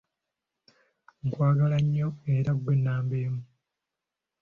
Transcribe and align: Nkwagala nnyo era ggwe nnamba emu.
Nkwagala 1.25 1.77
nnyo 1.83 2.07
era 2.35 2.51
ggwe 2.57 2.73
nnamba 2.77 3.15
emu. 3.25 3.41